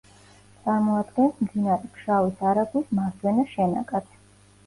წარმოადგენს 0.61 1.35
მდინარე 1.43 1.91
ფშავის 1.97 2.41
არაგვის 2.53 2.89
მარჯვენა 3.01 3.47
შენაკადს. 3.53 4.19